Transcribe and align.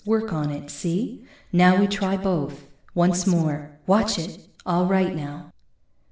Work 0.03 0.33
on 0.33 0.49
it, 0.49 0.71
see? 0.71 1.27
Now 1.53 1.79
we 1.79 1.85
try 1.85 2.17
both. 2.17 2.65
Once 2.95 3.27
more 3.27 3.69
watch 3.85 4.17
it! 4.17 4.47
All 4.65 4.87
right, 4.87 5.15
now. 5.15 5.51